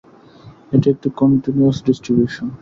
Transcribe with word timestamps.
এটি 0.71 0.87
একটি 0.93 1.07
continuous 1.19 1.77
distribution. 1.87 2.47